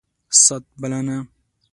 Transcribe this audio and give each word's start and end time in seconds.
ست... 0.29 0.63
بلنه 0.81 1.27